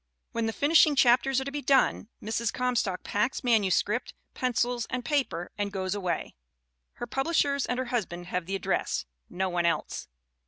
When 0.31 0.47
the 0.47 0.51
finishing 0.51 0.95
chap 0.95 1.21
ters 1.21 1.39
are 1.39 1.43
to 1.45 1.51
be 1.51 1.61
done 1.61 2.09
Mrs. 2.23 2.51
Comstock 2.51 3.03
packs 3.03 3.43
manuscript, 3.43 4.15
pencils 4.33 4.87
and 4.89 5.05
paper 5.05 5.51
and 5.59 5.71
goes 5.71 5.93
away. 5.93 6.33
Her 6.93 7.05
publishers 7.05 7.67
and 7.67 7.77
her 7.77 7.85
husband 7.93 8.25
have 8.25 8.47
the 8.47 8.55
address 8.55 9.05
no 9.29 9.47
one 9.47 9.67
else. 9.67 10.07